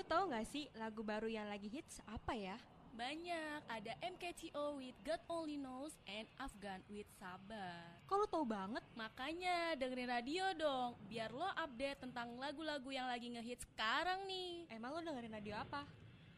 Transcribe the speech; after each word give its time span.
Lu 0.00 0.08
tahu 0.08 0.32
nggak 0.32 0.48
sih 0.48 0.64
lagu 0.80 1.04
baru 1.04 1.28
yang 1.28 1.44
lagi 1.44 1.68
hits 1.68 2.00
apa 2.08 2.32
ya? 2.32 2.56
Banyak, 2.96 3.68
ada 3.68 3.92
MKTO 4.00 4.80
with 4.80 4.96
God 5.04 5.20
Only 5.28 5.60
Knows 5.60 5.92
and 6.08 6.24
Afghan 6.40 6.80
with 6.88 7.04
Sabar. 7.20 7.84
Kok 8.08 8.16
lu 8.16 8.26
tahu 8.32 8.48
banget? 8.48 8.80
Makanya 8.96 9.76
dengerin 9.76 10.08
radio 10.08 10.56
dong, 10.56 10.96
biar 11.04 11.28
lo 11.36 11.44
update 11.52 12.00
tentang 12.00 12.32
lagu-lagu 12.40 12.88
yang 12.88 13.12
lagi 13.12 13.28
ngehits 13.28 13.68
sekarang 13.68 14.24
nih. 14.24 14.72
Emang 14.72 14.96
lu 14.96 15.04
dengerin 15.04 15.36
radio 15.36 15.60
apa? 15.60 15.84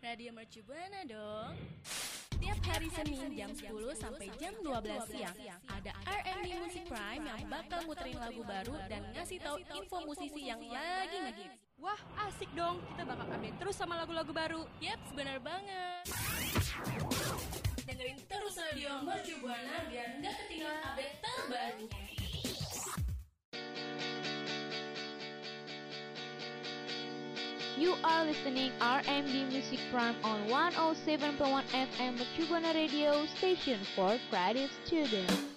Radio 0.03 0.35
Mercu 0.35 0.67
Buana 0.67 1.07
dong. 1.07 1.55
Tiap 2.43 2.59
hari 2.67 2.91
Senin 2.91 3.31
jam 3.31 3.55
10 3.55 3.63
sampai 3.95 4.27
jam 4.43 4.59
12 4.59 5.07
siang 5.07 5.39
ada 5.71 5.95
R&B 6.03 6.67
Music 6.67 6.91
Prime 6.91 7.31
yang 7.31 7.47
bakal 7.47 7.87
muterin 7.87 8.19
lagu 8.19 8.43
baru 8.43 8.75
dan 8.91 9.07
ngasih 9.15 9.39
tahu 9.39 9.63
info 9.79 10.03
musisi 10.03 10.51
yang 10.51 10.59
lagi 10.67 11.31
ngehits. 11.31 11.62
Wah, 11.83 11.99
asik 12.31 12.47
dong. 12.55 12.79
Kita 12.95 13.03
bakal 13.03 13.27
update 13.27 13.59
terus 13.59 13.75
sama 13.75 13.99
lagu-lagu 13.99 14.31
baru. 14.31 14.63
Yap, 14.79 15.03
benar 15.19 15.43
banget. 15.43 16.07
Dengerin 17.83 18.23
terus 18.31 18.55
radio 18.55 19.03
Mercu 19.03 19.43
Buana 19.43 19.91
biar 19.91 20.23
nggak 20.23 20.35
ketinggalan 20.47 20.79
update 20.87 21.19
terbarunya. 21.19 22.01
You 27.75 27.99
are 28.07 28.31
listening 28.31 28.71
RMD 28.79 29.51
Music 29.51 29.83
Prime 29.91 30.15
on 30.23 30.47
107.1 30.47 31.35
FM 31.67 32.15
Mercubuana 32.15 32.71
Radio 32.79 33.27
Station 33.35 33.83
for 33.99 34.15
Creative 34.31 34.71
Students. 34.87 35.52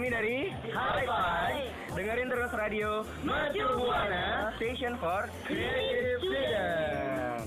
Kami 0.00 0.08
dari 0.08 0.48
Bye. 1.04 1.68
Dengerin 1.92 2.32
terus 2.32 2.48
radio 2.56 3.04
Mercu 3.20 3.68
Buana 3.76 4.48
Station 4.56 4.96
for 4.96 5.28
Creative 5.44 6.24
Freedom. 6.24 7.44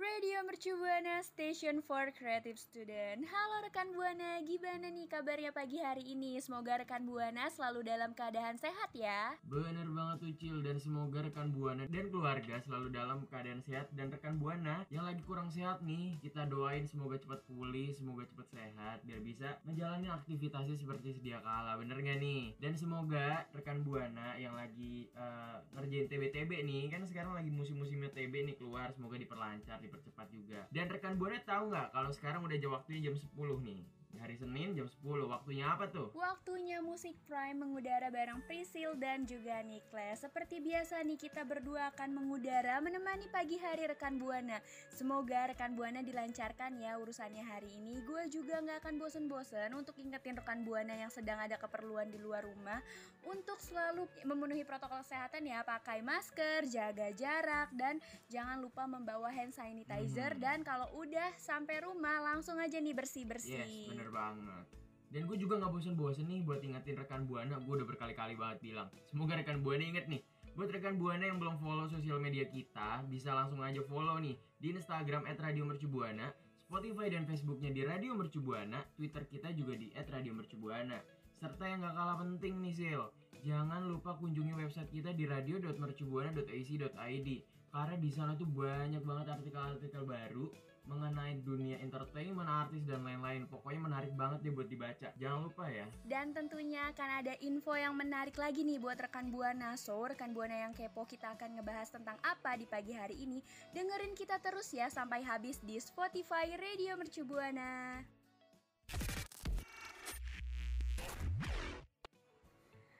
Radio 0.00 0.38
Mercu 0.48 0.72
Buana 0.80 1.17
Station 1.18 1.82
for 1.82 2.14
Creative 2.14 2.54
Student 2.54 3.26
Halo 3.26 3.56
rekan 3.66 3.90
Buana, 3.90 4.38
gimana 4.46 4.86
nih 4.86 5.10
kabarnya 5.10 5.50
pagi 5.50 5.82
hari 5.82 6.14
ini? 6.14 6.38
Semoga 6.38 6.78
rekan 6.78 7.02
Buana 7.02 7.50
selalu 7.50 7.82
dalam 7.82 8.14
keadaan 8.14 8.54
sehat 8.54 8.94
ya 8.94 9.34
Bener 9.42 9.82
banget 9.90 10.30
Ucil 10.30 10.62
dan 10.62 10.78
semoga 10.78 11.26
rekan 11.26 11.50
Buana 11.50 11.90
dan 11.90 12.06
keluarga 12.14 12.62
selalu 12.62 12.94
dalam 12.94 13.26
keadaan 13.26 13.58
sehat 13.66 13.90
dan 13.98 14.14
rekan 14.14 14.38
Buana 14.38 14.86
yang 14.94 15.10
lagi 15.10 15.18
kurang 15.26 15.50
sehat 15.50 15.82
nih 15.82 16.22
kita 16.22 16.46
doain 16.46 16.86
semoga 16.86 17.18
cepat 17.18 17.42
pulih, 17.50 17.90
semoga 17.90 18.22
cepat 18.30 18.46
sehat 18.54 19.02
biar 19.02 19.18
bisa 19.18 19.58
menjalani 19.66 20.06
aktivitasnya 20.06 20.78
seperti 20.78 21.18
sedia 21.18 21.42
kala 21.42 21.82
bener 21.82 21.98
gak 21.98 22.22
nih? 22.22 22.54
Dan 22.62 22.78
semoga 22.78 23.42
rekan 23.50 23.82
Buana 23.82 24.38
yang 24.38 24.54
lagi 24.54 25.10
eh, 25.10 25.56
ngerjain 25.74 26.06
TB-TB 26.06 26.62
nih 26.62 26.84
kan 26.94 27.02
sekarang 27.02 27.34
lagi 27.34 27.50
musim-musimnya 27.50 28.14
TB 28.14 28.54
nih 28.54 28.54
keluar 28.54 28.94
semoga 28.94 29.18
diperlancar, 29.18 29.82
dipercepat 29.82 30.30
juga. 30.30 30.62
Dan 30.70 30.86
rekan 30.86 31.07
Buana 31.16 31.40
tahu 31.46 31.72
nggak 31.72 31.88
kalau 31.94 32.10
sekarang 32.12 32.44
udah 32.44 32.56
jam 32.60 32.70
waktunya 32.74 33.08
jam 33.08 33.16
10 33.16 33.64
nih. 33.64 33.80
Hari 34.18 34.34
Senin 34.34 34.74
jam 34.74 34.90
10 34.90 35.30
waktunya 35.30 35.70
apa 35.70 35.86
tuh? 35.86 36.10
Waktunya 36.18 36.82
Musik 36.82 37.14
Prime 37.30 37.54
mengudara 37.54 38.10
bareng 38.10 38.42
Prisil 38.50 38.98
dan 38.98 39.22
juga 39.22 39.62
Niklas 39.62 40.26
Seperti 40.26 40.58
biasa 40.58 40.98
nih 41.06 41.14
kita 41.14 41.46
berdua 41.46 41.94
akan 41.94 42.18
mengudara 42.18 42.82
menemani 42.82 43.30
pagi 43.30 43.54
hari 43.62 43.86
rekan 43.86 44.18
Buana. 44.18 44.58
Semoga 44.90 45.54
rekan 45.54 45.78
Buana 45.78 46.02
dilancarkan 46.02 46.82
ya 46.82 46.98
urusannya 46.98 47.46
hari 47.46 47.70
ini. 47.78 48.02
Gue 48.02 48.26
juga 48.26 48.58
nggak 48.58 48.82
akan 48.82 48.94
bosen-bosen 48.98 49.70
untuk 49.78 49.94
ingetin 50.02 50.34
rekan 50.34 50.66
Buana 50.66 50.98
yang 50.98 51.14
sedang 51.14 51.38
ada 51.38 51.54
keperluan 51.54 52.10
di 52.10 52.18
luar 52.18 52.42
rumah. 52.42 52.82
Untuk 53.22 53.62
selalu 53.62 54.10
memenuhi 54.26 54.66
protokol 54.66 55.06
kesehatan 55.06 55.46
ya 55.46 55.62
Pakai 55.62 56.00
masker, 56.00 56.64
jaga 56.66 57.12
jarak, 57.12 57.68
dan 57.76 58.00
jangan 58.32 58.58
lupa 58.58 58.88
membawa 58.88 59.28
hand 59.30 59.52
sanitizer. 59.54 60.34
Hmm. 60.34 60.42
Dan 60.42 60.58
kalau 60.64 60.88
udah 60.98 61.36
sampai 61.36 61.84
rumah 61.84 62.24
langsung 62.24 62.56
aja 62.56 62.80
nih 62.80 62.96
bersih-bersih. 62.96 63.62
Yes, 63.62 63.90
bener 63.92 64.07
banget. 64.10 64.66
Dan 65.08 65.24
gue 65.24 65.40
juga 65.40 65.56
nggak 65.56 65.72
bosen-bosen 65.72 66.28
nih 66.28 66.44
buat 66.44 66.60
ingetin 66.60 67.00
rekan 67.00 67.24
Buana. 67.24 67.56
Gue 67.64 67.80
udah 67.80 67.88
berkali-kali 67.88 68.36
banget 68.36 68.58
bilang. 68.60 68.88
Semoga 69.08 69.40
rekan 69.40 69.64
Buana 69.64 69.84
inget 69.84 70.04
nih. 70.04 70.20
Buat 70.52 70.74
rekan 70.74 70.98
Buana 71.00 71.24
yang 71.24 71.38
belum 71.40 71.56
follow 71.62 71.88
sosial 71.88 72.18
media 72.20 72.44
kita, 72.50 73.06
bisa 73.08 73.32
langsung 73.32 73.62
aja 73.64 73.80
follow 73.86 74.18
nih 74.20 74.36
di 74.58 74.74
Instagram 74.74 75.24
@radiomercubuana, 75.24 76.34
Spotify 76.66 77.08
dan 77.14 77.24
Facebooknya 77.30 77.70
di 77.70 77.86
Radio 77.86 78.12
Mercubuana, 78.18 78.82
Twitter 78.98 79.24
kita 79.30 79.54
juga 79.54 79.78
di 79.78 79.94
@radiomercubuana. 79.94 80.98
Serta 81.38 81.64
yang 81.70 81.86
gak 81.86 81.94
kalah 81.94 82.18
penting 82.18 82.58
nih 82.58 82.74
Sil, 82.74 83.14
jangan 83.46 83.86
lupa 83.86 84.18
kunjungi 84.18 84.58
website 84.58 84.90
kita 84.90 85.14
di 85.14 85.30
radio.mercubuana.ac.id 85.30 87.28
karena 87.68 87.96
di 88.00 88.10
sana 88.10 88.34
tuh 88.34 88.48
banyak 88.50 89.04
banget 89.06 89.38
artikel-artikel 89.38 90.02
baru 90.02 90.50
mengenai 90.88 91.44
dunia 91.44 91.76
entertainment, 91.84 92.48
artis 92.48 92.82
dan 92.88 93.04
lain-lain. 93.04 93.44
Pokoknya 93.46 93.80
menarik 93.84 94.12
banget 94.16 94.48
deh 94.48 94.52
buat 94.56 94.66
dibaca. 94.66 95.12
Jangan 95.20 95.40
lupa 95.44 95.68
ya. 95.68 95.84
Dan 96.08 96.32
tentunya 96.32 96.88
akan 96.90 97.08
ada 97.22 97.34
info 97.44 97.76
yang 97.76 97.92
menarik 97.94 98.34
lagi 98.40 98.64
nih 98.64 98.80
buat 98.80 98.96
rekan 98.96 99.28
Buana. 99.28 99.76
So, 99.76 100.00
rekan 100.08 100.32
Buana 100.32 100.56
yang 100.56 100.72
kepo 100.72 101.04
kita 101.04 101.36
akan 101.36 101.60
ngebahas 101.60 101.92
tentang 101.92 102.16
apa 102.24 102.56
di 102.56 102.64
pagi 102.64 102.96
hari 102.96 103.20
ini. 103.20 103.44
Dengerin 103.76 104.16
kita 104.16 104.40
terus 104.40 104.72
ya 104.72 104.88
sampai 104.88 105.20
habis 105.20 105.60
di 105.60 105.76
Spotify 105.76 106.48
Radio 106.56 106.96
Mercu 106.96 107.22
Buana. 107.28 108.00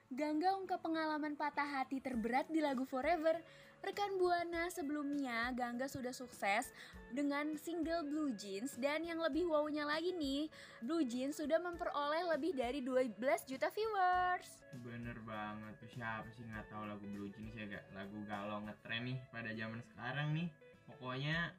Gangga 0.08 0.56
ungkap 0.56 0.80
pengalaman 0.80 1.36
patah 1.36 1.68
hati 1.68 2.00
terberat 2.00 2.48
di 2.48 2.64
lagu 2.64 2.88
Forever. 2.88 3.44
Rekan 3.84 4.16
Buana 4.16 4.72
sebelumnya 4.72 5.52
Gangga 5.52 5.84
sudah 5.84 6.16
sukses 6.16 6.72
dengan 7.12 7.52
single 7.60 8.08
Blue 8.08 8.32
Jeans 8.32 8.72
dan 8.80 9.04
yang 9.04 9.20
lebih 9.20 9.44
wownya 9.44 9.84
lagi 9.84 10.16
nih, 10.16 10.48
Blue 10.80 11.04
Jeans 11.04 11.36
sudah 11.36 11.60
memperoleh 11.60 12.24
lebih 12.24 12.56
dari 12.56 12.80
12 12.80 13.20
juta 13.44 13.68
viewers. 13.68 14.64
Bener 14.80 15.20
banget 15.28 15.76
tuh 15.76 15.92
siapa 15.92 16.24
sih 16.32 16.48
nggak 16.48 16.72
tahu 16.72 16.88
lagu 16.88 17.04
Blue 17.04 17.28
Jeans 17.28 17.52
ya 17.52 17.68
gak? 17.68 17.84
Lagu 17.92 18.16
galau 18.24 18.64
ngetren 18.64 19.12
nih 19.12 19.20
pada 19.28 19.52
zaman 19.52 19.84
sekarang 19.92 20.28
nih. 20.32 20.48
Pokoknya 20.88 21.52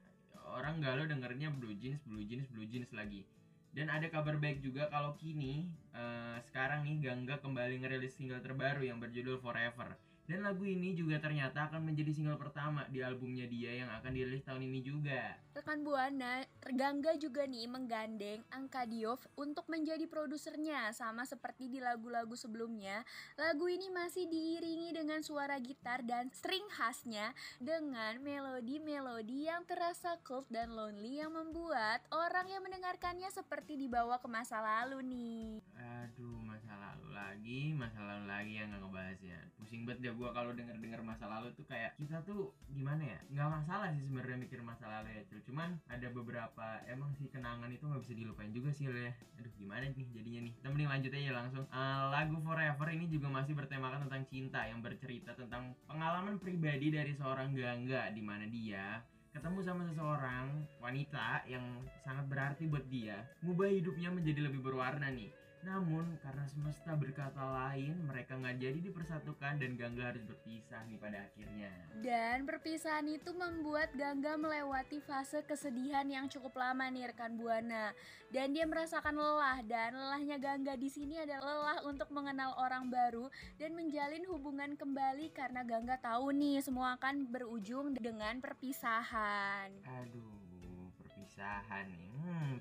orang 0.57 0.81
galau 0.81 1.05
dengernya 1.05 1.53
Blue 1.53 1.77
Jeans, 1.77 2.01
Blue 2.01 2.25
Jeans, 2.25 2.49
Blue 2.49 2.65
Jeans 2.65 2.89
lagi. 2.97 3.29
Dan 3.69 3.87
ada 3.93 4.09
kabar 4.09 4.35
baik 4.41 4.65
juga 4.65 4.89
kalau 4.89 5.13
kini 5.15 5.69
eh, 5.93 6.37
sekarang 6.49 6.81
nih 6.81 7.05
Gangga 7.05 7.37
kembali 7.37 7.85
ngerilis 7.85 8.17
single 8.17 8.41
terbaru 8.41 8.81
yang 8.81 8.97
berjudul 8.97 9.37
Forever. 9.37 10.08
Dan 10.29 10.45
lagu 10.45 10.61
ini 10.61 10.93
juga 10.93 11.17
ternyata 11.17 11.65
akan 11.65 11.89
menjadi 11.89 12.13
single 12.13 12.37
pertama 12.37 12.85
di 12.93 13.01
albumnya 13.01 13.49
dia 13.49 13.81
yang 13.81 13.89
akan 13.89 14.13
dirilis 14.13 14.45
tahun 14.45 14.61
ini 14.61 14.85
juga. 14.85 15.41
Rekan 15.57 15.81
Buana, 15.81 16.45
Gangga 16.69 17.17
juga 17.17 17.49
nih 17.49 17.65
menggandeng 17.65 18.45
Angka 18.53 18.85
Diov 18.85 19.25
untuk 19.33 19.65
menjadi 19.73 20.05
produsernya 20.05 20.93
sama 20.93 21.25
seperti 21.25 21.73
di 21.73 21.81
lagu-lagu 21.81 22.37
sebelumnya. 22.37 23.01
Lagu 23.41 23.65
ini 23.73 23.89
masih 23.89 24.29
diiringi 24.29 24.93
dengan 24.93 25.25
suara 25.25 25.57
gitar 25.57 26.05
dan 26.05 26.29
string 26.29 26.69
khasnya 26.77 27.33
dengan 27.57 28.21
melodi-melodi 28.21 29.49
yang 29.49 29.65
terasa 29.65 30.21
cult 30.21 30.45
dan 30.53 30.69
lonely 30.77 31.25
yang 31.25 31.33
membuat 31.33 32.05
orang 32.13 32.45
yang 32.53 32.61
mendengarkannya 32.61 33.33
seperti 33.33 33.81
dibawa 33.81 34.21
ke 34.21 34.29
masa 34.29 34.61
lalu 34.61 35.01
nih. 35.09 35.65
Aduh, 36.05 36.37
masa 36.69 36.85
lalu 36.85 37.09
lagi, 37.17 37.61
masa 37.73 37.99
lalu 38.05 38.25
lagi 38.29 38.53
yang 38.61 38.69
nggak 38.69 38.81
ngebahasnya. 38.85 39.39
Pusing 39.57 39.89
banget 39.89 40.05
deh 40.05 40.13
gue 40.13 40.29
kalau 40.29 40.53
denger-denger 40.53 41.01
masa 41.01 41.25
lalu 41.25 41.49
tuh 41.57 41.65
kayak 41.65 41.97
kita 41.97 42.21
tuh 42.21 42.53
gimana 42.69 43.01
ya? 43.01 43.19
Nggak 43.33 43.49
masalah 43.57 43.89
sih 43.89 44.05
sebenarnya 44.05 44.37
mikir 44.37 44.61
masa 44.61 44.85
lalu 44.85 45.17
ya. 45.17 45.25
Cuman 45.49 45.81
ada 45.89 46.07
beberapa 46.13 46.77
emang 46.85 47.09
sih 47.17 47.25
kenangan 47.33 47.73
itu 47.73 47.89
nggak 47.89 48.05
bisa 48.05 48.13
dilupain 48.13 48.53
juga 48.53 48.69
sih 48.69 48.85
ya. 48.85 49.09
Aduh, 49.41 49.49
gimana 49.57 49.89
nih 49.89 50.13
jadinya 50.13 50.41
nih? 50.45 50.53
Kita 50.61 50.67
mending 50.69 50.89
lanjut 50.93 51.11
aja 51.17 51.31
langsung. 51.33 51.65
Eh, 51.65 52.01
lagu 52.13 52.37
Forever 52.37 52.87
ini 52.93 53.05
juga 53.09 53.27
masih 53.33 53.53
bertemakan 53.57 54.05
tentang 54.05 54.23
cinta 54.29 54.61
yang 54.69 54.85
bercerita 54.85 55.33
tentang 55.33 55.73
pengalaman 55.89 56.37
pribadi 56.37 56.93
dari 56.93 57.17
seorang 57.17 57.57
Gangga 57.57 58.13
di 58.13 58.21
mana 58.21 58.45
dia 58.45 59.01
ketemu 59.29 59.61
sama 59.61 59.85
seseorang 59.85 60.65
wanita 60.81 61.45
yang 61.45 61.61
sangat 62.01 62.25
berarti 62.25 62.65
buat 62.65 62.85
dia, 62.89 63.21
ngubah 63.45 63.69
hidupnya 63.69 64.09
menjadi 64.09 64.49
lebih 64.49 64.61
berwarna 64.61 65.09
nih. 65.13 65.29
Namun 65.59 66.15
karena 66.23 66.47
semesta 66.47 66.95
berkata 66.95 67.43
lain, 67.43 67.99
mereka 68.07 68.39
nggak 68.39 68.63
jadi 68.63 68.79
dipersatukan 68.79 69.59
dan 69.59 69.75
Gangga 69.75 70.15
harus 70.15 70.23
berpisah 70.23 70.87
nih 70.87 70.95
pada 70.95 71.27
akhirnya. 71.27 71.71
Dan 71.99 72.47
perpisahan 72.47 73.03
itu 73.11 73.35
membuat 73.35 73.91
Gangga 73.91 74.39
melewati 74.39 75.03
fase 75.03 75.43
kesedihan 75.43 76.07
yang 76.07 76.31
cukup 76.31 76.55
lama 76.55 76.87
nih 76.87 77.11
rekan 77.11 77.35
Buana. 77.35 77.91
Dan 78.31 78.55
dia 78.55 78.63
merasakan 78.63 79.19
lelah 79.19 79.59
dan 79.67 79.99
lelahnya 79.99 80.39
Gangga 80.39 80.79
di 80.79 80.87
sini 80.87 81.19
adalah 81.19 81.43
lelah 81.43 81.79
untuk 81.91 82.07
mengenal 82.15 82.55
orang 82.55 82.87
baru 82.87 83.27
dan 83.59 83.75
menjalin 83.75 84.23
hubungan 84.31 84.79
kembali 84.79 85.35
karena 85.35 85.67
Gangga 85.67 85.99
tahu 85.99 86.31
nih 86.31 86.63
semua 86.63 86.95
akan 86.95 87.27
berujung 87.27 87.99
dengan 87.99 88.39
perpisahan. 88.39 89.75
Aduh, 89.83 90.87
perpisahan 91.03 91.89
nih. 91.91 92.07
Hmm, 92.15 92.55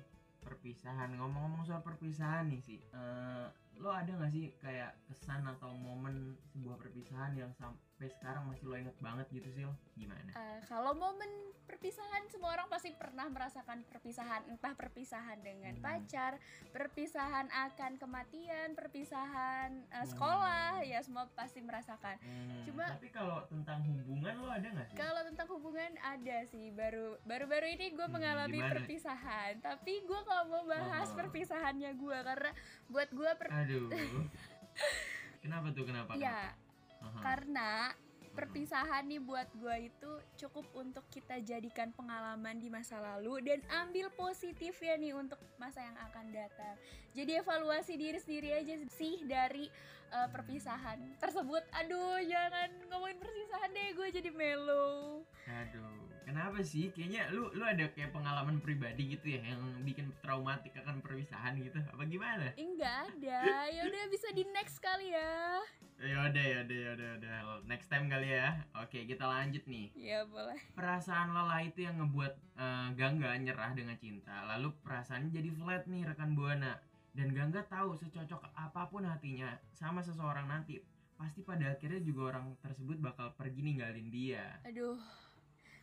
perpisahan. 0.49 1.13
Ngomong-ngomong 1.13 1.61
soal 1.61 1.85
perpisahan 1.85 2.49
nih 2.49 2.61
sih. 2.65 2.79
eh, 2.81 3.45
lo 3.77 3.89
ada 3.93 4.09
nggak 4.09 4.31
sih 4.33 4.49
kayak 4.57 4.91
kesan 5.05 5.45
atau 5.45 5.71
momen 5.77 6.35
sebuah 6.49 6.75
perpisahan 6.81 7.37
yang 7.37 7.53
sampai 7.99 8.15
sekarang 8.15 8.47
masih 8.47 8.63
lo 8.63 8.79
inget 8.79 8.95
banget 8.97 9.27
gitu 9.27 9.49
sih? 9.51 9.67
Gimana? 9.93 10.31
Eh, 10.31 10.59
kalau 10.63 10.95
momen 10.95 11.27
perpisahan 11.67 12.23
semua 12.31 12.55
orang 12.55 12.71
pasti 12.71 12.95
pernah 12.95 13.27
merasakan 13.27 13.83
perpisahan 13.83 14.47
entah 14.47 14.71
perpisahan 14.71 15.35
dengan 15.43 15.75
Hmm. 15.75 15.83
pacar, 15.83 16.39
perpisahan 16.71 17.51
akan 17.51 17.99
kematian, 17.99 18.71
perpisahan 18.71 19.83
Hmm. 19.85 20.07
sekolah 20.07 20.79
ya 20.81 21.03
semua 21.03 21.27
pasti 21.29 21.59
merasakan. 21.59 22.15
Hmm, 22.17 22.63
Cuma- 22.63 22.87
tapi 22.89 23.11
kalau 23.11 23.43
tentang 23.45 23.83
hubungan 23.83 24.33
lo 24.37 24.47
ada 24.47 24.67
nggak 24.69 24.87
sih? 24.87 24.95
Kalau 24.95 25.21
tentang 25.25 25.47
hubungan 25.49 25.91
ada 25.99 26.37
sih 26.47 26.71
baru 26.71 27.19
baru-baru 27.21 27.67
ini 27.69 27.91
gue 27.91 27.99
Hmm, 28.01 28.15
mengalami 28.15 28.57
gimana? 28.57 28.71
perpisahan 28.73 29.59
tapi 29.59 29.99
gue 30.01 30.19
gak 30.21 30.47
mau 30.47 30.63
bahas 30.63 31.11
Oh. 31.11 31.17
perpisahannya 31.17 31.91
gue 31.93 32.17
karena 32.23 32.51
buat 32.87 33.11
gue 33.11 33.31
per 33.35 33.47
Aduh. 33.51 33.91
kenapa 35.43 35.67
tuh 35.69 35.83
kenapa? 35.83 36.15
ya 36.15 36.31
kenapa? 36.47 36.67
Aha. 36.99 37.19
karena 37.23 37.95
perpisahan 38.39 39.03
nih 39.09 39.19
buat 39.19 39.51
gue 39.57 39.91
itu 39.91 40.11
cukup 40.39 40.63
untuk 40.77 41.03
kita 41.11 41.43
jadikan 41.43 41.91
pengalaman 41.91 42.55
di 42.55 42.71
masa 42.71 42.95
lalu 43.01 43.43
dan 43.43 43.59
ambil 43.83 44.07
positifnya 44.15 44.95
nih 44.95 45.11
untuk 45.11 45.35
masa 45.59 45.83
yang 45.83 45.97
akan 46.07 46.31
datang. 46.31 46.75
Jadi 47.11 47.35
evaluasi 47.35 47.99
diri 47.99 48.15
sendiri 48.15 48.55
aja 48.55 48.79
sih 48.95 49.27
dari 49.27 49.67
uh, 50.15 50.31
perpisahan 50.31 51.19
tersebut. 51.19 51.67
Aduh 51.83 52.23
jangan 52.23 52.69
ngomongin 52.87 53.19
perpisahan 53.19 53.75
deh 53.75 53.89
gue 53.91 54.07
jadi 54.23 54.31
mellow 54.31 55.27
Aduh, 55.49 56.08
kenapa 56.29 56.61
sih? 56.61 56.93
Kayaknya 56.93 57.33
lu 57.33 57.49
lu 57.57 57.65
ada 57.65 57.89
kayak 57.89 58.13
pengalaman 58.13 58.61
pribadi 58.61 59.17
gitu 59.17 59.33
ya 59.33 59.41
yang 59.41 59.81
bikin 59.81 60.13
traumatik 60.21 60.77
akan 60.77 61.01
perpisahan 61.01 61.57
gitu. 61.57 61.81
Apa 61.89 62.05
gimana? 62.05 62.53
enggak 62.53 63.09
ada 63.09 63.65
ya 63.73 63.81
udah 63.89 64.03
bisa 64.13 64.29
di 64.37 64.45
next 64.53 64.77
kali 64.77 65.09
ya 65.09 65.57
Yaudah, 65.99 66.63
yaudah, 66.63 66.77
yaudah, 66.79 67.07
yaudah. 67.19 67.59
Next 67.67 67.91
time 67.91 68.07
kali 68.07 68.31
ya. 68.31 68.55
Oke, 68.79 69.03
kita 69.03 69.27
lanjut 69.27 69.59
nih. 69.67 69.91
ya 69.99 70.23
boleh 70.23 70.55
Perasaan 70.71 71.35
lelah 71.35 71.59
itu 71.59 71.83
yang 71.83 71.99
ngebuat 71.99 72.33
eh, 72.55 72.87
Gangga 72.95 73.35
nyerah 73.35 73.75
dengan 73.75 73.99
cinta. 73.99 74.47
Lalu 74.47 74.71
perasaannya 74.79 75.27
jadi 75.35 75.51
flat 75.51 75.83
nih 75.91 76.07
rekan 76.07 76.39
Buana. 76.39 76.79
Dan 77.11 77.35
Gangga 77.35 77.67
tahu 77.67 77.99
secocok 77.99 78.39
apa 78.55 78.87
pun 78.87 79.03
hatinya 79.03 79.59
sama 79.75 79.99
seseorang 79.99 80.47
nanti, 80.47 80.79
pasti 81.19 81.43
pada 81.43 81.75
akhirnya 81.75 81.99
juga 81.99 82.31
orang 82.31 82.55
tersebut 82.63 82.95
bakal 83.03 83.35
pergi 83.35 83.59
ninggalin 83.59 84.07
dia. 84.07 84.55
aduh 84.63 84.95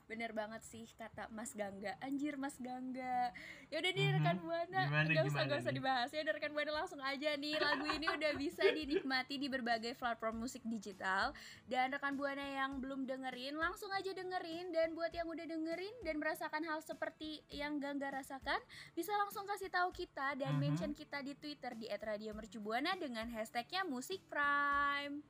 bener 0.06 0.30
banget 0.30 0.62
sih 0.62 0.86
kata 0.94 1.26
Mas 1.34 1.50
Gangga. 1.52 1.98
Anjir 1.98 2.38
Mas 2.38 2.54
Gangga. 2.62 3.34
Ya 3.70 3.82
udah 3.82 3.92
nih 3.92 4.06
rekan 4.18 4.38
buana. 4.38 4.82
Nggak 5.04 5.26
usah 5.26 5.42
nggak 5.46 5.60
usah 5.66 5.74
dibahas. 5.74 6.10
Ya 6.14 6.22
rekan 6.22 6.54
buana 6.54 6.72
langsung 6.72 7.02
aja 7.02 7.34
nih. 7.34 7.58
Lagu 7.58 7.86
ini 7.90 8.06
udah 8.06 8.32
bisa 8.38 8.62
dinikmati 8.70 9.38
di 9.38 9.50
berbagai 9.50 9.98
platform 9.98 10.46
musik 10.46 10.62
digital. 10.62 11.34
Dan 11.66 11.90
rekan 11.90 12.14
buana 12.14 12.42
yang 12.42 12.78
belum 12.78 13.04
dengerin 13.04 13.58
langsung 13.58 13.90
aja 13.90 14.14
dengerin. 14.14 14.70
Dan 14.70 14.94
buat 14.94 15.10
yang 15.10 15.26
udah 15.26 15.46
dengerin 15.46 15.94
dan 16.06 16.22
merasakan 16.22 16.62
hal 16.66 16.78
seperti 16.80 17.42
yang 17.50 17.82
Gangga 17.82 18.10
rasakan 18.10 18.58
bisa 18.94 19.10
langsung 19.18 19.44
kasih 19.44 19.68
tahu 19.68 19.90
kita 19.90 20.38
dan 20.38 20.56
Mhm. 20.56 20.60
mention 20.62 20.92
kita 20.94 21.20
di 21.20 21.34
Twitter 21.34 21.74
di 21.74 21.90
@radiomercubuana 21.90 22.94
dengan 22.94 23.26
hashtagnya 23.34 23.82
Musik 23.82 24.22
Prime. 24.30 25.20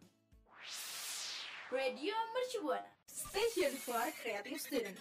Radio 1.67 2.14
Mercubuana, 2.31 2.93
Station 3.06 3.76
for 3.76 4.00
Creative 4.23 4.61
Student. 4.61 4.97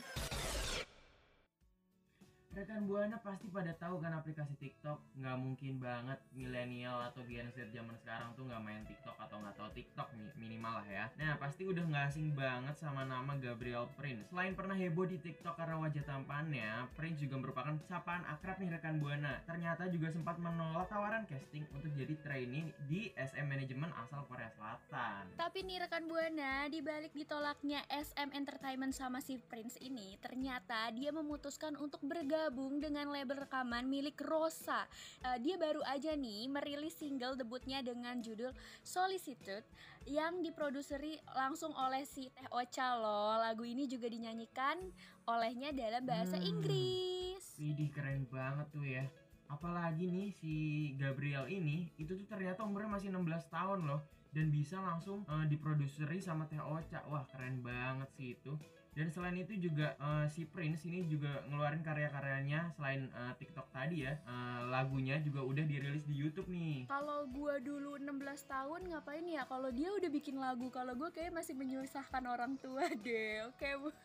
Rekan 2.56 2.88
Buana 2.88 3.19
pasti 3.19 3.52
pada 3.52 3.75
tahu 3.75 4.00
kan 4.00 4.16
aplikasi 4.16 4.56
TikTok 4.56 5.19
nggak 5.19 5.38
mungkin 5.44 5.75
banget 5.75 6.16
milenial 6.31 7.04
atau 7.04 7.19
Gen 7.28 7.52
Z 7.52 7.68
zaman 7.75 8.00
sekarang 8.00 8.31
tuh 8.31 8.48
nggak 8.48 8.63
main 8.63 8.80
TikTok 8.88 9.12
atau 9.19 9.44
nggak 9.44 9.60
tahu 9.60 9.69
TikTok 9.75 10.07
mi- 10.16 10.31
minimal 10.40 10.80
lah 10.80 10.88
ya. 10.88 11.06
Nah 11.19 11.36
pasti 11.36 11.68
udah 11.68 11.84
nggak 11.84 12.16
asing 12.16 12.31
banget 12.31 12.80
sama 12.80 13.04
nama 13.04 13.36
Gabriel 13.36 13.92
Prince. 14.00 14.31
Selain 14.31 14.56
pernah 14.56 14.72
heboh 14.72 15.04
di 15.04 15.19
TikTok 15.19 15.60
karena 15.60 15.75
wajah 15.84 16.07
tampannya, 16.07 16.88
Prince 16.96 17.19
juga 17.28 17.44
merupakan 17.44 17.75
sapaan 17.92 18.24
akrab 18.24 18.56
nih 18.63 18.72
rekan 18.72 19.04
Buana. 19.04 19.44
Ternyata 19.44 19.92
juga 19.92 20.16
sempat 20.16 20.40
menolak 20.40 20.88
tawaran 20.88 21.28
casting 21.28 21.68
untuk 21.75 21.92
jadi 21.92 22.16
trainee 22.24 22.72
di 22.88 23.12
SM 23.19 23.51
Management 23.51 23.92
asal 24.00 24.24
Korea 24.31 24.48
Selatan. 24.56 25.28
Tapi 25.36 25.60
nih 25.60 25.84
rekan 25.84 26.08
Buana, 26.08 26.72
di 26.72 26.80
balik 26.80 27.12
ditolaknya 27.12 27.84
SM 27.92 28.31
Entertainment 28.31 28.96
sama 28.96 29.19
si 29.19 29.36
Prince 29.44 29.75
ini, 29.84 30.16
ternyata 30.24 30.88
dia 30.96 31.12
memutuskan 31.12 31.75
untuk 31.75 32.00
bergabung 32.00 32.44
dengan 32.53 33.09
label 33.09 33.42
rekaman 33.50 33.89
milik 33.89 34.21
Rosa. 34.21 34.86
Eh, 35.25 35.42
dia 35.42 35.57
baru 35.57 35.81
aja 35.81 36.13
nih 36.13 36.45
merilis 36.45 36.94
single 36.94 37.33
debutnya 37.33 37.81
dengan 37.81 38.21
judul 38.21 38.53
Solicitude 38.86 39.65
yang 40.06 40.45
diproduseri 40.45 41.18
langsung 41.33 41.74
oleh 41.74 42.06
si 42.06 42.30
Teh 42.30 42.45
Ocha 42.53 43.01
loh. 43.01 43.42
Lagu 43.42 43.65
ini 43.65 43.89
juga 43.89 44.06
dinyanyikan 44.06 44.77
olehnya 45.25 45.74
dalam 45.74 46.06
bahasa 46.06 46.38
Hmm. 46.38 46.45
Inggris. 46.45 47.42
Widih 47.57 47.89
keren 47.89 48.30
banget 48.30 48.68
tuh 48.69 48.86
ya 48.86 49.06
Apalagi 49.48 50.12
nih 50.12 50.30
si 50.36 50.53
Gabriel 51.00 51.48
ini 51.48 51.88
Itu 51.95 52.13
tuh 52.13 52.27
ternyata 52.27 52.62
umurnya 52.62 53.00
masih 53.00 53.09
16 53.09 53.48
tahun 53.48 53.88
loh 53.88 54.03
Dan 54.30 54.51
bisa 54.51 54.77
langsung 54.83 55.24
eh, 55.24 55.45
diproduseri 55.48 56.19
sama 56.19 56.45
Teh 56.45 56.59
Ocha 56.59 57.01
Wah 57.07 57.24
keren 57.31 57.63
banget 57.63 58.09
sih 58.13 58.36
itu 58.36 58.53
dan 58.95 59.12
selain 59.12 59.36
itu 59.36 59.59
juga 59.59 59.94
eh, 59.94 60.25
si 60.27 60.44
Prince 60.44 60.88
ini 60.88 61.03
juga 61.06 61.44
ngeluarin 61.45 61.83
karya-karyanya 61.83 62.71
selain 62.71 63.12
eh, 63.12 63.33
TikTok 63.36 63.68
tadi 63.69 64.07
ya 64.07 64.15
eh, 64.18 64.59
lagunya 64.65 65.19
juga 65.19 65.44
udah 65.44 65.63
dirilis 65.63 66.03
di 66.03 66.15
YouTube 66.15 66.47
nih. 66.47 66.88
Kalau 66.88 67.27
gua 67.27 67.59
dulu 67.59 68.00
16 68.00 68.07
tahun 68.45 68.81
ngapain 68.89 69.27
ya? 69.27 69.44
Kalau 69.44 69.68
dia 69.69 69.92
udah 69.92 70.07
bikin 70.07 70.39
lagu, 70.39 70.71
kalau 70.71 70.95
gua 70.95 71.12
kayak 71.12 71.36
masih 71.36 71.53
menyusahkan 71.53 72.24
orang 72.24 72.56
tua 72.57 72.88
deh. 72.95 73.44
Oke, 73.51 73.69
Bu. 73.75 73.92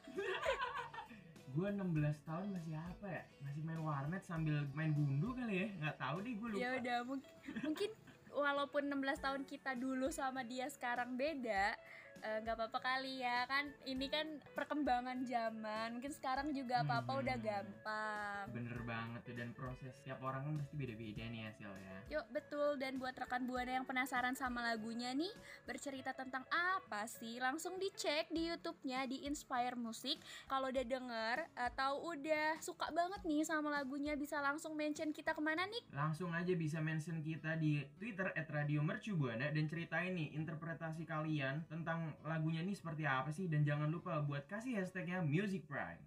Gue 1.50 1.66
16 1.66 1.82
tahun 2.22 2.46
masih 2.54 2.78
apa 2.78 3.06
ya? 3.10 3.22
Masih 3.42 3.66
main 3.66 3.82
warnet 3.82 4.22
sambil 4.22 4.62
main 4.70 4.94
gundu 4.94 5.34
kali 5.34 5.66
ya? 5.66 5.68
Nggak 5.82 5.96
tahu 5.98 6.16
deh 6.22 6.34
gue 6.34 6.48
lupa. 6.54 6.62
ya 6.62 6.70
udah 6.78 6.98
mung- 7.02 7.30
mungkin 7.66 7.90
walaupun 8.30 8.82
16 8.86 9.18
tahun 9.18 9.42
kita 9.42 9.74
dulu 9.74 10.14
sama 10.14 10.46
dia 10.46 10.70
sekarang 10.70 11.18
beda 11.18 11.74
eh, 12.20 12.38
nggak 12.40 12.56
apa-apa 12.56 12.78
kali 12.78 13.20
ya. 13.20 13.44
Kan 13.44 13.72
ini 13.84 14.06
kan 14.06 14.26
perkembangan 14.52 15.22
zaman. 15.22 15.94
Mungkin 15.94 16.10
sekarang 16.10 16.50
juga 16.50 16.82
apa-apa 16.82 17.12
Mhm. 17.12 17.20
udah 17.20 17.36
gampang. 17.38 18.44
Bener 18.50 18.78
banget 18.82 19.20
tuh 19.22 19.34
dan 19.34 19.50
proses 19.50 19.94
tiap 20.00 20.20
orang 20.20 20.42
kan 20.42 20.54
pasti 20.56 20.74
beda-beda 20.74 21.24
nih 21.24 21.42
hasilnya. 21.46 21.96
Yuk 22.08 22.26
betul. 22.30 22.70
Dan 22.76 22.96
buat 22.96 23.12
rekan 23.12 23.44
buana 23.44 23.72
yang 23.72 23.84
penasaran 23.84 24.34
sama 24.34 24.62
lagunya 24.64 25.10
nih 25.10 25.30
bercerita 25.64 26.12
tentang 26.12 26.44
apa 26.48 27.06
sih 27.06 27.38
langsung 27.38 27.76
dicek 27.76 28.28
di 28.28 28.48
YouTube-nya 28.48 29.06
di 29.06 29.24
Inspire 29.24 29.74
Music. 29.74 30.18
Kalau 30.46 30.68
udah 30.68 30.82
denger 30.82 31.36
atau 31.54 32.04
udah 32.06 32.58
suka 32.60 32.88
banget 32.90 33.22
nih 33.22 33.42
sama 33.42 33.70
lagunya 33.70 34.14
bisa 34.14 34.38
langsung 34.38 34.72
mention 34.72 35.10
kita 35.10 35.30
ke 35.30 35.40
mana 35.40 35.66
nih? 35.66 35.82
Langsung 35.90 36.30
aja 36.30 36.52
bisa 36.52 36.78
mention 36.78 37.20
kita 37.20 37.56
di 37.56 37.80
Twitter 37.96 38.30
@radiomercubuana 38.34 39.50
dan 39.50 39.64
ceritain 39.66 40.12
nih 40.12 40.32
interpretasi 40.32 41.04
kalian 41.04 41.62
tentang 41.66 41.99
lagunya 42.24 42.60
nih 42.62 42.76
seperti 42.76 43.04
apa 43.08 43.30
sih 43.32 43.48
dan 43.50 43.64
jangan 43.64 43.88
lupa 43.88 44.20
buat 44.24 44.44
kasih 44.46 44.76
hashtagnya 44.78 45.24
Music 45.24 45.64
Prime. 45.66 46.00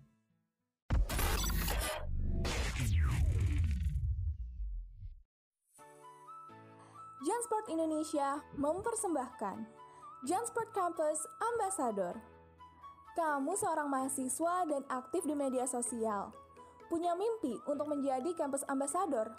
Jansport 7.24 7.72
Indonesia 7.72 8.44
mempersembahkan 8.60 9.64
Jansport 10.28 10.76
Campus 10.76 11.24
Ambassador. 11.40 12.20
Kamu 13.16 13.56
seorang 13.56 13.88
mahasiswa 13.88 14.68
dan 14.68 14.84
aktif 14.92 15.24
di 15.24 15.32
media 15.32 15.64
sosial. 15.64 16.36
Punya 16.92 17.16
mimpi 17.16 17.56
untuk 17.64 17.88
menjadi 17.88 18.36
kampus 18.36 18.68
ambassador? 18.68 19.32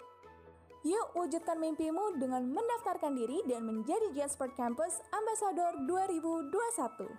Yuk 0.85 1.17
wujudkan 1.17 1.57
mimpimu 1.57 2.13
dengan 2.21 2.45
mendaftarkan 2.45 3.17
diri 3.17 3.41
dan 3.49 3.65
menjadi 3.65 4.05
Jansport 4.13 4.53
Campus 4.53 5.01
Ambassador 5.09 5.81
2021. 5.89 7.09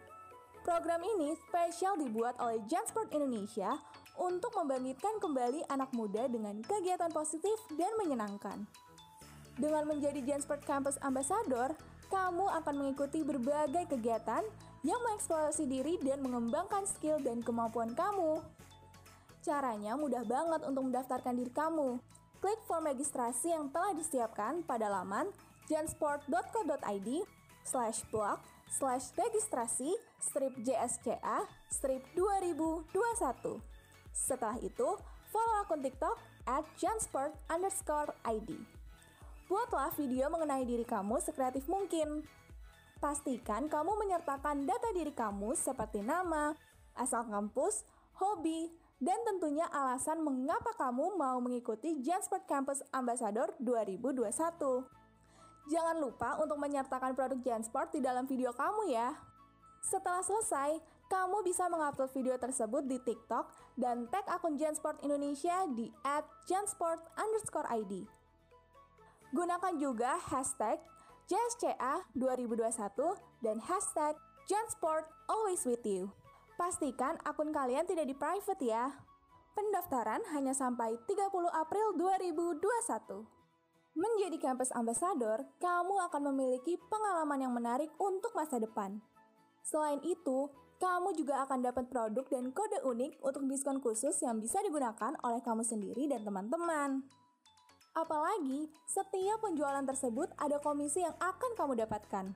Program 0.63 1.03
ini 1.03 1.35
spesial 1.35 1.99
dibuat 1.99 2.39
oleh 2.39 2.63
Jansport 2.71 3.11
Indonesia 3.11 3.75
untuk 4.23 4.55
membangkitkan 4.55 5.19
kembali 5.19 5.67
anak 5.67 5.91
muda 5.99 6.31
dengan 6.31 6.63
kegiatan 6.63 7.11
positif 7.11 7.59
dan 7.75 7.91
menyenangkan. 7.99 8.71
Dengan 9.59 9.83
menjadi 9.91 10.23
Jansport 10.23 10.63
Campus 10.63 10.95
Ambassador, 11.03 11.75
kamu 12.07 12.47
akan 12.63 12.75
mengikuti 12.79 13.27
berbagai 13.27 13.91
kegiatan 13.91 14.47
yang 14.87 15.03
mengeksplorasi 15.11 15.67
diri 15.67 15.99
dan 16.07 16.23
mengembangkan 16.23 16.87
skill 16.87 17.19
dan 17.19 17.43
kemampuan 17.43 17.99
kamu. 17.99 18.39
Caranya 19.43 19.99
mudah 19.99 20.23
banget 20.23 20.63
untuk 20.63 20.87
mendaftarkan 20.87 21.35
diri 21.35 21.51
kamu. 21.51 21.99
Klik 22.47 22.63
form 22.71 22.87
registrasi 22.87 23.51
yang 23.51 23.75
telah 23.75 23.91
disiapkan 23.91 24.63
pada 24.63 24.87
laman 24.87 25.35
jansport.co.id 25.67 27.27
slash 27.67 28.07
blog 28.15 28.39
slash 28.71 29.11
registrasi 29.19 29.91
strip 30.23 30.55
JSCA 30.63 31.43
strip 31.67 32.07
2021. 32.15 32.87
Setelah 34.15 34.63
itu, 34.63 34.87
follow 35.35 35.57
akun 35.67 35.83
TikTok 35.83 36.15
at 36.47 36.63
jansport 36.79 37.35
underscore 37.51 38.15
ID. 38.23 38.55
Buatlah 39.51 39.91
video 39.99 40.31
mengenai 40.31 40.63
diri 40.63 40.87
kamu 40.87 41.19
sekreatif 41.19 41.67
mungkin. 41.67 42.23
Pastikan 43.03 43.67
kamu 43.67 43.99
menyertakan 44.07 44.71
data 44.71 44.95
diri 44.95 45.11
kamu 45.11 45.59
seperti 45.59 45.99
nama, 45.99 46.55
asal 46.95 47.27
kampus, 47.27 47.83
hobi, 48.23 48.71
dan 48.97 49.19
tentunya 49.29 49.69
alasan 49.69 50.25
mengapa 50.25 50.73
kamu 50.73 51.21
mau 51.21 51.37
mengikuti 51.45 52.01
Jansport 52.01 52.49
Campus 52.49 52.81
Ambassador 52.97 53.53
2021. 53.61 54.25
Jangan 55.67 55.97
lupa 56.01 56.41
untuk 56.41 56.57
menyertakan 56.57 57.13
produk 57.13 57.41
Jansport 57.45 57.93
di 57.93 58.01
dalam 58.01 58.25
video 58.25 58.57
kamu 58.57 58.89
ya. 58.95 59.13
Setelah 59.85 60.25
selesai, 60.25 60.81
kamu 61.07 61.45
bisa 61.45 61.69
mengupload 61.69 62.11
video 62.11 62.35
tersebut 62.41 62.83
di 62.89 62.99
TikTok 62.99 63.53
dan 63.79 64.09
tag 64.09 64.25
akun 64.27 64.57
Jansport 64.57 64.99
Indonesia 65.05 65.69
di 65.71 65.93
@jansport_id. 66.49 67.93
Gunakan 69.35 69.75
juga 69.77 70.17
hashtag 70.33 70.81
JSCA 71.27 72.07
2021 72.15 73.19
dan 73.43 73.59
hashtag 73.61 74.15
Jansport 74.47 75.05
Always 75.27 75.67
With 75.67 75.83
You. 75.83 76.26
Pastikan 76.57 77.21
akun 77.21 77.53
kalian 77.53 77.85
tidak 77.85 78.09
di 78.09 78.17
private 78.17 78.65
ya. 78.65 78.89
Pendaftaran 79.53 80.25
hanya 80.33 80.57
sampai 80.57 80.97
30 81.05 81.53
April 81.53 81.87
2021. 82.01 83.29
Menjadi 83.93 84.37
kampus 84.41 84.73
ambassador, 84.73 85.45
kamu 85.61 86.01
akan 86.09 86.23
memiliki 86.33 86.81
pengalaman 86.89 87.45
yang 87.45 87.53
menarik 87.53 87.93
untuk 88.01 88.33
masa 88.33 88.57
depan. 88.57 89.05
Selain 89.65 90.01
itu, 90.01 90.49
kamu 90.81 91.13
juga 91.17 91.45
akan 91.45 91.61
dapat 91.61 91.93
produk 91.93 92.25
dan 92.29 92.53
kode 92.53 92.81
unik 92.85 93.21
untuk 93.21 93.45
diskon 93.49 93.81
khusus 93.81 94.17
yang 94.25 94.41
bisa 94.41 94.61
digunakan 94.65 95.13
oleh 95.25 95.45
kamu 95.45 95.61
sendiri 95.61 96.09
dan 96.09 96.25
teman-teman. 96.25 97.05
Apalagi, 97.97 98.69
setiap 98.89 99.45
penjualan 99.45 99.85
tersebut 99.85 100.33
ada 100.41 100.57
komisi 100.61 101.01
yang 101.05 101.17
akan 101.21 101.53
kamu 101.57 101.85
dapatkan. 101.85 102.33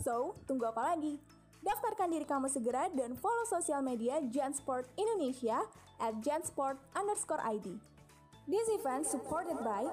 So, 0.00 0.40
tunggu 0.48 0.72
apa 0.72 0.92
lagi? 0.92 1.20
Daftarkan 1.62 2.10
diri 2.10 2.26
kamu 2.26 2.50
segera 2.50 2.90
dan 2.90 3.14
follow 3.14 3.46
sosial 3.46 3.86
media 3.86 4.18
Jansport 4.34 4.90
Indonesia 4.98 5.62
at 6.02 6.18
jansport 6.18 6.74
underscore 6.98 7.38
ID. 7.38 7.78
This 8.50 8.66
event 8.74 9.06
supported 9.06 9.54
by 9.62 9.86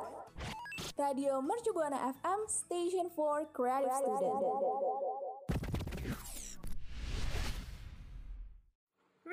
Radio 0.97 1.37
Mercu 1.45 1.69
Buana 1.69 2.09
FM 2.17 2.49
Station 2.49 3.13
for 3.13 3.45
Creative 3.53 3.93
Student. 4.01 5.08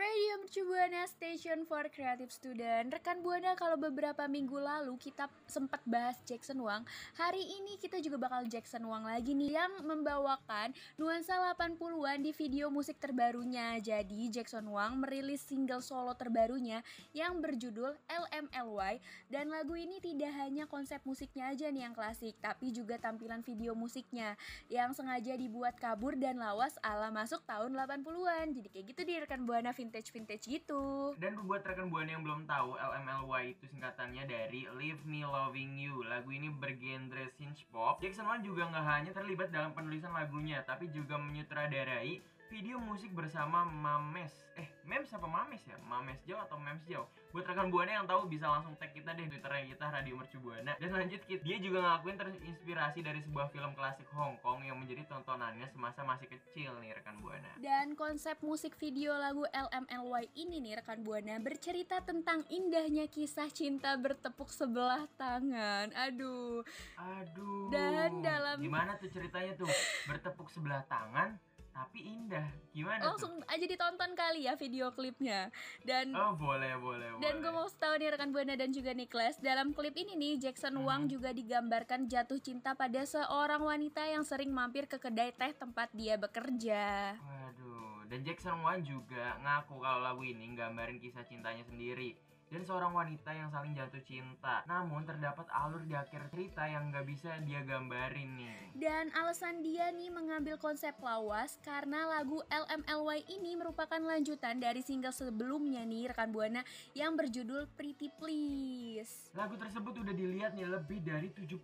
Radio 0.07 0.39
Mercu 0.39 0.63
Buana 0.63 1.03
Station 1.11 1.67
for 1.67 1.83
Creative 1.91 2.31
Student. 2.31 2.95
Rekan 2.95 3.27
Buana 3.27 3.59
kalau 3.59 3.75
beberapa 3.75 4.31
minggu 4.31 4.55
lalu 4.55 4.95
kita 5.03 5.27
sempat 5.51 5.83
bahas 5.83 6.15
Jackson 6.23 6.63
Wang, 6.63 6.87
hari 7.19 7.43
ini 7.43 7.75
kita 7.75 7.99
juga 7.99 8.15
bakal 8.15 8.47
Jackson 8.47 8.87
Wang 8.87 9.03
lagi 9.03 9.35
nih 9.35 9.59
yang 9.59 9.83
membawakan 9.83 10.71
nuansa 10.95 11.35
80-an 11.59 12.23
di 12.23 12.31
video 12.39 12.71
musik 12.71 13.03
terbarunya. 13.03 13.83
Jadi 13.83 14.31
Jackson 14.31 14.71
Wang 14.71 15.03
merilis 15.03 15.43
single 15.43 15.83
solo 15.83 16.15
terbarunya 16.15 16.87
yang 17.11 17.43
berjudul 17.43 17.99
LMLY 18.07 19.03
dan 19.27 19.51
lagu 19.51 19.75
ini 19.75 19.99
tidak 19.99 20.31
hanya 20.39 20.71
konsep 20.71 21.03
musiknya 21.03 21.51
aja 21.51 21.67
nih 21.67 21.83
yang 21.83 21.99
klasik, 21.99 22.39
tapi 22.39 22.71
juga 22.71 22.95
tampilan 22.95 23.43
video 23.43 23.75
musiknya 23.75 24.39
yang 24.71 24.95
sengaja 24.95 25.35
dibuat 25.35 25.75
kabur 25.83 26.15
dan 26.15 26.39
lawas 26.39 26.79
ala 26.87 27.11
masuk 27.11 27.43
tahun 27.43 27.75
80-an. 27.75 28.55
Jadi 28.55 28.69
kayak 28.71 28.87
gitu 28.95 29.03
di 29.03 29.13
rekan 29.19 29.43
Buana 29.43 29.75
vintage-vintage 29.97 30.45
gitu. 30.45 31.17
Dan 31.17 31.41
buat 31.49 31.65
rekan 31.65 31.89
buana 31.89 32.13
yang 32.13 32.21
belum 32.21 32.45
tahu, 32.45 32.77
LMLY 32.77 33.57
itu 33.57 33.65
singkatannya 33.65 34.29
dari 34.29 34.69
Leave 34.77 35.01
Me 35.09 35.25
Loving 35.25 35.81
You. 35.81 36.05
Lagu 36.05 36.29
ini 36.29 36.53
bergenre 36.53 37.33
synth 37.33 37.65
pop. 37.73 37.97
Jackson 38.05 38.29
Wang 38.29 38.45
juga 38.45 38.69
nggak 38.69 38.85
hanya 38.85 39.11
terlibat 39.17 39.49
dalam 39.49 39.73
penulisan 39.73 40.13
lagunya, 40.13 40.61
tapi 40.69 40.93
juga 40.93 41.17
menyutradarai 41.17 42.21
video 42.53 42.77
musik 42.77 43.09
bersama 43.17 43.65
Mames. 43.65 44.37
Eh, 44.61 44.69
Mems 44.87 45.11
apa 45.11 45.27
Mames 45.27 45.63
ya? 45.63 45.75
Mames 45.83 46.23
Jau 46.23 46.39
atau 46.39 46.55
Mems 46.57 46.87
Jau? 46.87 47.03
Buat 47.35 47.43
rekan 47.45 47.69
buana 47.69 47.91
yang 47.93 48.07
tahu 48.07 48.31
bisa 48.31 48.47
langsung 48.47 48.73
tag 48.75 48.95
kita 48.95 49.13
deh 49.13 49.27
twitternya 49.27 49.69
kita 49.69 49.85
Radio 49.91 50.15
Mercu 50.15 50.39
Buana. 50.39 50.73
Dan 50.79 50.89
lanjut 50.89 51.21
Kit, 51.21 51.43
dia 51.43 51.59
juga 51.59 51.83
ngelakuin 51.83 52.17
terinspirasi 52.17 53.03
dari 53.03 53.21
sebuah 53.21 53.51
film 53.51 53.75
klasik 53.75 54.07
Hong 54.11 54.39
Kong 54.41 54.63
yang 54.63 54.79
menjadi 54.79 55.05
tontonannya 55.05 55.67
semasa 55.69 56.01
masih 56.01 56.31
kecil 56.31 56.73
nih 56.79 56.95
rekan 56.95 57.19
buana. 57.19 57.51
Dan 57.59 57.93
konsep 57.93 58.39
musik 58.41 58.79
video 58.79 59.13
lagu 59.13 59.43
LMLY 59.45 60.33
ini 60.35 60.63
nih 60.63 60.81
rekan 60.81 61.03
Buana 61.03 61.37
bercerita 61.37 62.01
tentang 62.01 62.47
indahnya 62.47 63.05
kisah 63.07 63.51
cinta 63.51 63.99
bertepuk 63.99 64.49
sebelah 64.49 65.05
tangan. 65.17 65.91
Aduh, 65.99 66.63
Aduh. 66.97 67.69
Dan 67.69 68.23
dalam- 68.23 68.63
gimana 68.63 68.95
tuh 68.97 69.11
ceritanya 69.11 69.53
tuh? 69.57 69.69
Bertepuk 70.07 70.49
sebelah 70.49 70.87
tangan 70.87 71.37
tapi 71.77 72.09
indah. 72.09 72.49
Gimana 72.73 73.13
langsung 73.13 73.37
aja 73.45 73.61
ditonton 73.63 74.17
kali 74.17 74.49
ya 74.49 74.57
video 74.57 74.89
klipnya. 74.91 75.53
Dan 75.85 76.17
tuh? 76.17 76.17
Oh, 76.17 76.33
boleh, 76.33 76.73
boleh, 76.81 77.21
Dan 77.21 77.45
gue 77.45 77.53
mau 77.53 77.69
tahu 77.69 78.01
nih 78.01 78.17
rekan 78.17 78.33
Buana 78.33 78.57
dan 78.57 78.73
juga 78.73 78.97
Niklas 78.97 79.37
Dalam 79.39 79.77
klip 79.77 79.93
ini 79.93 80.17
nih 80.17 80.35
Jackson 80.41 80.81
Wang 80.81 81.05
Mhm. 81.05 81.13
juga 81.13 81.31
digambarkan 81.31 82.09
jatuh 82.09 82.41
cinta 82.41 82.73
pada 82.73 83.05
seorang 83.05 83.61
wanita 83.61 84.01
yang 84.03 84.25
sering 84.25 84.49
mampir 84.49 84.89
ke 84.89 84.97
kedai 84.97 85.31
teh 85.31 85.53
tempat 85.53 85.93
dia 85.93 86.17
bekerja 86.17 87.17
Waduh, 87.17 88.09
dan 88.09 88.25
Jackson 88.25 88.57
Wang 88.61 88.81
juga 88.81 89.37
ngaku 89.39 89.77
kalau 89.77 90.01
lagu 90.01 90.23
ini 90.23 90.57
nggambarin 90.57 90.97
kisah 90.97 91.23
cintanya 91.23 91.63
sendiri 91.63 92.17
dan 92.47 92.63
seorang 92.63 92.95
wanita 92.95 93.31
yang 93.35 93.51
saling 93.51 93.75
jatuh 93.75 94.03
cinta. 94.07 94.63
Namun 94.71 95.03
terdapat 95.03 95.47
alur 95.51 95.83
di 95.83 95.95
akhir 95.99 96.31
cerita 96.31 96.63
yang 96.67 96.95
nggak 96.95 97.07
bisa 97.07 97.37
dia 97.43 97.63
gambarin 97.67 98.39
nih. 98.39 98.57
Dan 98.77 99.11
alasan 99.17 99.65
dia 99.65 99.91
nih 99.91 100.13
mengambil 100.13 100.61
konsep 100.61 100.95
lawas 101.03 101.59
karena 101.65 102.07
lagu 102.07 102.45
LMLY 102.53 103.25
ini 103.41 103.57
merupakan 103.59 103.99
lanjutan 103.99 104.61
dari 104.63 104.85
single 104.85 105.15
sebelumnya 105.15 105.83
nih 105.83 106.13
rekan 106.13 106.31
Buana 106.31 106.63
yang 106.93 107.17
berjudul 107.17 107.67
Pretty 107.75 108.13
Please. 108.21 109.33
Lagu 109.35 109.57
tersebut 109.59 110.05
udah 110.05 110.15
dilihat 110.15 110.55
nih 110.55 110.69
lebih 110.69 111.03
dari 111.03 111.33
75 111.33 111.57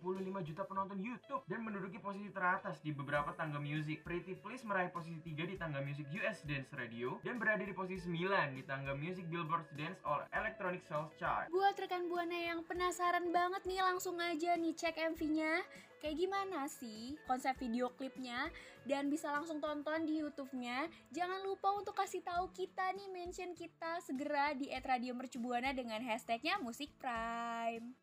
juta 0.43 0.63
penonton 0.67 0.99
YouTube 0.99 1.45
dan 1.47 1.61
menduduki 1.63 2.01
posisi 2.01 2.33
teratas 2.33 2.81
di 2.83 2.91
beberapa 2.91 3.31
tangga 3.37 3.61
musik. 3.61 4.03
Pretty 4.03 4.35
Please 4.35 4.65
meraih 4.67 4.91
posisi 4.91 5.21
3 5.21 5.47
di 5.47 5.55
tangga 5.55 5.79
musik 5.85 6.09
US 6.17 6.43
Dance 6.43 6.73
Radio 6.75 7.21
dan 7.23 7.39
berada 7.39 7.63
di 7.63 7.71
posisi 7.71 8.09
9 8.09 8.57
di 8.57 8.63
tangga 8.65 8.97
musik 8.97 9.29
Billboard 9.29 9.69
Dance 9.77 10.01
or 10.03 10.25
Electronic 10.33 10.82
Sales 10.85 11.11
Chart. 11.17 11.47
Buat 11.49 11.75
rekan 11.79 12.05
Buana 12.11 12.35
yang 12.35 12.61
penasaran 12.67 13.31
banget 13.31 13.63
nih 13.65 13.81
langsung 13.81 14.19
aja 14.19 14.55
nih 14.59 14.75
cek 14.75 14.99
MV-nya 15.15 15.63
Kayak 16.03 16.19
gimana 16.19 16.67
sih 16.67 17.15
konsep 17.23 17.55
video 17.63 17.87
klipnya 17.95 18.51
dan 18.83 19.07
bisa 19.07 19.31
langsung 19.31 19.63
tonton 19.63 20.03
di 20.03 20.19
YouTube-nya. 20.19 20.91
Jangan 21.15 21.47
lupa 21.47 21.71
untuk 21.79 21.95
kasih 21.95 22.19
tahu 22.19 22.51
kita 22.51 22.91
nih 22.91 23.07
mention 23.07 23.55
kita 23.55 24.03
segera 24.03 24.51
di 24.51 24.67
@radio 24.83 25.15
Mercubuana 25.15 25.71
dengan 25.71 26.03
hashtagnya 26.03 26.59
Musik 26.59 26.91
Prime. 26.99 27.95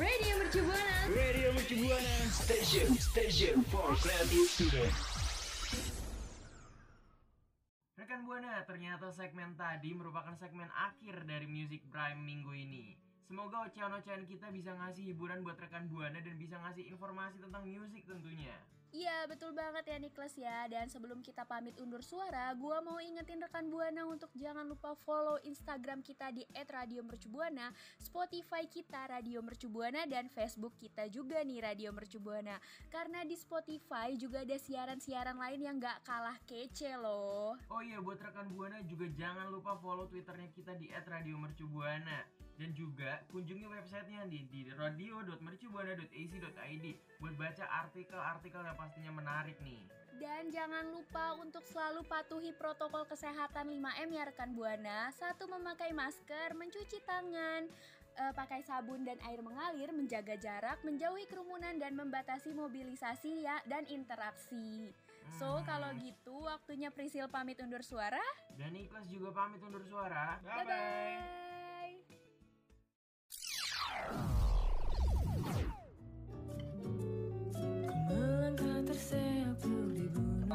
Radio 0.00 0.32
Mercubuana. 0.40 0.96
Radio 1.12 1.48
Mercu 1.52 1.76
Buana 1.76 2.16
Station 2.32 2.88
Station 2.96 3.60
for 3.68 3.92
Creative 4.00 4.48
Student 4.48 5.15
Buana, 8.26 8.66
ternyata 8.66 9.14
segmen 9.14 9.54
tadi 9.54 9.94
merupakan 9.94 10.34
segmen 10.34 10.66
akhir 10.74 11.30
dari 11.30 11.46
Music 11.46 11.78
Prime 11.94 12.18
minggu 12.18 12.50
ini. 12.58 12.98
Semoga 13.22 13.62
ocehan-ocehan 13.70 14.26
kita 14.26 14.50
bisa 14.50 14.74
ngasih 14.74 15.14
hiburan 15.14 15.46
buat 15.46 15.54
rekan 15.54 15.86
Buana 15.86 16.18
dan 16.18 16.34
bisa 16.34 16.58
ngasih 16.58 16.90
informasi 16.90 17.38
tentang 17.38 17.62
musik 17.70 18.02
tentunya. 18.02 18.58
Iya 18.96 19.28
betul 19.28 19.52
banget 19.52 19.92
ya 19.92 20.00
Niklas 20.00 20.32
ya. 20.40 20.64
Dan 20.72 20.88
sebelum 20.88 21.20
kita 21.20 21.44
pamit 21.44 21.76
undur 21.84 22.00
suara 22.00 22.48
Gua 22.56 22.80
mau 22.80 22.96
ingetin 22.96 23.44
rekan 23.44 23.68
Buana 23.68 24.08
untuk 24.08 24.32
jangan 24.32 24.64
lupa 24.64 24.96
follow 25.04 25.36
Instagram 25.44 26.00
kita 26.00 26.32
di 26.32 26.48
@radiomercubuana 26.56 27.76
Spotify 28.00 28.64
kita 28.64 29.04
Radio 29.12 29.44
Mercubuana 29.44 30.08
Dan 30.08 30.32
Facebook 30.32 30.80
kita 30.80 31.12
juga 31.12 31.44
nih 31.44 31.60
Radio 31.60 31.92
Mercubuana 31.92 32.56
Karena 32.88 33.20
di 33.28 33.36
Spotify 33.36 34.16
juga 34.16 34.48
ada 34.48 34.56
siaran-siaran 34.56 35.36
lain 35.36 35.60
yang 35.60 35.76
gak 35.76 36.00
kalah 36.00 36.40
kece 36.48 36.96
loh. 36.96 37.52
Oh 37.68 37.84
iya 37.84 38.00
buat 38.00 38.16
rekan 38.16 38.48
Buana 38.48 38.80
juga 38.88 39.12
jangan 39.12 39.52
lupa 39.52 39.76
follow 39.76 40.08
twitternya 40.08 40.48
kita 40.56 40.72
di 40.80 40.88
@radiomercubuana. 40.88 42.48
Dan 42.56 42.72
juga 42.72 43.20
kunjungi 43.28 43.68
websitenya 43.68 44.24
di 44.32 44.48
di 44.48 44.72
radio.mercubuana.ac.id 44.72 46.86
buat 47.20 47.36
baca 47.36 47.64
artikel-artikel 47.84 48.64
yang 48.64 48.85
pastinya 48.86 49.18
menarik 49.18 49.58
nih. 49.66 49.82
Dan 50.16 50.48
jangan 50.48 50.94
lupa 50.94 51.36
untuk 51.42 51.66
selalu 51.66 52.06
patuhi 52.06 52.54
protokol 52.54 53.04
kesehatan 53.04 53.68
5M 53.68 54.08
ya 54.14 54.24
rekan 54.30 54.54
Buana. 54.54 55.10
Satu 55.12 55.50
memakai 55.50 55.90
masker, 55.92 56.54
mencuci 56.56 57.02
tangan, 57.04 57.66
eh, 58.16 58.32
pakai 58.32 58.64
sabun 58.64 59.04
dan 59.04 59.18
air 59.26 59.42
mengalir, 59.44 59.92
menjaga 59.92 60.38
jarak, 60.40 60.80
menjauhi 60.86 61.28
kerumunan 61.28 61.76
dan 61.76 61.92
membatasi 61.98 62.54
mobilisasi 62.54 63.44
ya 63.44 63.60
dan 63.68 63.84
interaksi. 63.90 64.94
So, 65.36 65.60
Hmm. 65.60 65.66
kalau 65.66 65.90
gitu 66.00 66.46
waktunya 66.46 66.88
Prisil 66.94 67.26
pamit 67.28 67.58
undur 67.60 67.82
suara. 67.82 68.22
Dan 68.54 68.72
Ikhlas 68.72 69.10
juga 69.10 69.34
pamit 69.34 69.60
undur 69.60 69.82
suara. 69.84 70.38
Bye 70.40 70.64
bye. 70.64 71.45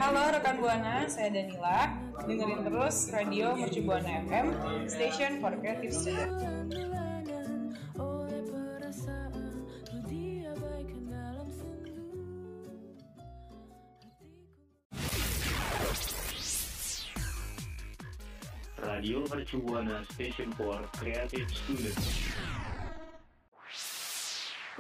Halo 0.01 0.33
rekan 0.33 0.57
Buana, 0.57 1.05
saya 1.05 1.29
Danila. 1.29 1.93
Dengerin 2.25 2.65
terus 2.65 3.13
Radio 3.13 3.53
Mercu 3.53 3.85
Buana 3.85 4.25
FM, 4.25 4.47
Station 4.89 5.37
for 5.37 5.53
Creative 5.61 5.93
Student. 5.93 6.73
Radio 18.81 19.21
Mercubuana 19.29 20.01
Station 20.17 20.49
for 20.57 20.81
Creative 20.97 21.45
Students. 21.45 22.33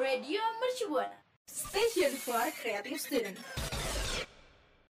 Radio 0.01 0.41
Mercubuana 1.47 1.71
Station 1.71 2.11
for 2.11 2.51
Creative 2.61 2.99
Student 2.99 3.37